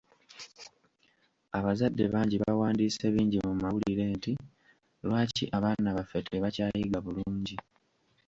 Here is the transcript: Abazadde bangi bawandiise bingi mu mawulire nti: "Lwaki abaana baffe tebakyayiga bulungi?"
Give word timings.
Abazadde 1.57 2.03
bangi 2.13 2.37
bawandiise 2.43 3.03
bingi 3.13 3.37
mu 3.45 3.53
mawulire 3.61 4.05
nti: 4.15 4.31
"Lwaki 5.05 5.43
abaana 5.57 5.89
baffe 5.97 6.17
tebakyayiga 6.29 6.99
bulungi?" 7.05 7.55